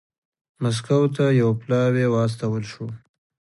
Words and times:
مسکو 0.61 0.99
ته 1.15 1.25
یو 1.41 1.49
پلاوی 1.61 2.05
واستول 2.09 2.63
شو. 2.71 2.85